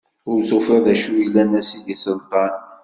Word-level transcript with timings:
Ur 0.31 0.39
tufiḍ 0.49 0.81
d 0.85 0.87
acu 0.93 1.11
yellan 1.21 1.51
a 1.59 1.61
sidi 1.69 1.95
Selṭan. 2.03 2.53